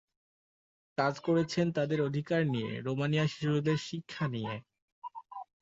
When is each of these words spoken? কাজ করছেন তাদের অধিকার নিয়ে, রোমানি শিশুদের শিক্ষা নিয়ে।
কাজ 0.97 1.15
করছেন 1.19 1.67
তাদের 1.71 1.99
অধিকার 2.01 2.41
নিয়ে, 2.47 2.71
রোমানি 2.81 3.17
শিশুদের 3.27 3.77
শিক্ষা 3.89 4.25
নিয়ে। 4.27 4.55